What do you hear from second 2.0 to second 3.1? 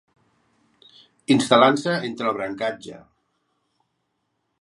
entre el brancatge.